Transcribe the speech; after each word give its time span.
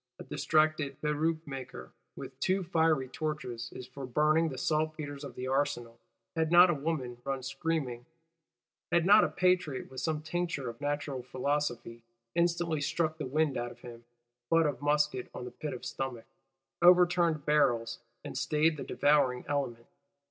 A 0.17 0.23
distracted 0.23 0.99
"Peruke 0.99 1.45
maker 1.45 1.91
with 2.15 2.39
two 2.39 2.63
fiery 2.63 3.07
torches" 3.07 3.71
is 3.71 3.85
for 3.85 4.07
burning 4.07 4.49
"the 4.49 4.57
saltpetres 4.57 5.23
of 5.23 5.35
the 5.35 5.45
Arsenal;"—had 5.47 6.51
not 6.51 6.71
a 6.71 6.73
woman 6.73 7.19
run 7.23 7.43
screaming; 7.43 8.07
had 8.91 9.05
not 9.05 9.23
a 9.23 9.29
Patriot, 9.29 9.91
with 9.91 10.01
some 10.01 10.23
tincture 10.23 10.67
of 10.71 10.81
Natural 10.81 11.21
Philosophy, 11.21 12.01
instantly 12.33 12.81
struck 12.81 13.19
the 13.19 13.27
wind 13.27 13.57
out 13.57 13.69
of 13.69 13.81
him 13.81 14.03
(butt 14.49 14.65
of 14.65 14.81
musket 14.81 15.29
on 15.35 15.51
pit 15.51 15.71
of 15.71 15.85
stomach), 15.85 16.25
overturned 16.81 17.45
barrels, 17.45 17.99
and 18.23 18.35
stayed 18.35 18.77
the 18.77 18.83
devouring 18.83 19.45
element. 19.47 19.85